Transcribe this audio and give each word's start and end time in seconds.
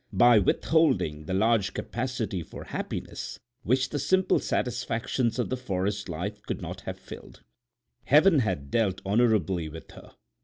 By 0.11 0.39
withholding 0.39 1.25
the 1.25 1.35
large 1.35 1.75
capacity 1.75 2.41
for 2.41 2.63
happiness 2.63 3.37
which 3.61 3.89
the 3.89 3.99
simple 3.99 4.39
satisfactions 4.39 5.37
of 5.37 5.49
the 5.51 5.55
forest 5.57 6.09
life 6.09 6.41
could 6.41 6.59
not 6.59 6.81
have 6.89 6.97
filled, 6.97 7.43
Heaven 8.05 8.39
had 8.39 8.71
dealt 8.71 9.01
honorably 9.05 9.69
with 9.69 9.91
her. 9.91 10.13